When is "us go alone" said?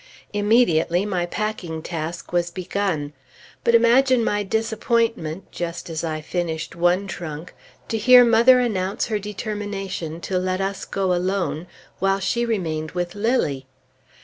10.59-11.67